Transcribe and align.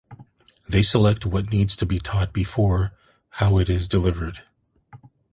They 0.67 0.81
select 0.81 1.27
what 1.27 1.51
needs 1.51 1.75
to 1.75 1.85
be 1.85 1.99
taught 1.99 2.33
before 2.33 2.91
how 3.33 3.59
it 3.59 3.69
is 3.69 3.87
delivered. 3.87 4.41